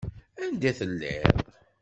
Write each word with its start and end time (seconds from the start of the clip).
Anda 0.43 0.67
i 0.69 0.73
telliḍ? 0.77 1.35